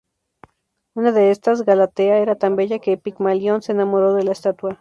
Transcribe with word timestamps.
Una 0.95 1.11
de 1.11 1.29
estas, 1.29 1.61
Galatea, 1.63 2.17
era 2.17 2.33
tan 2.35 2.55
bella 2.55 2.79
que 2.79 2.97
Pigmalión 2.97 3.61
se 3.61 3.73
enamoró 3.73 4.15
de 4.15 4.23
la 4.23 4.31
estatua. 4.31 4.79